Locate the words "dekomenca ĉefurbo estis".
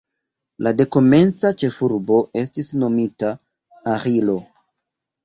0.77-2.71